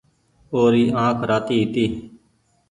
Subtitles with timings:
[0.53, 1.85] او ري آنک راتي هيتي